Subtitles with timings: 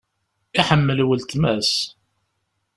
[0.59, 1.71] Iḥemmel wletma-s.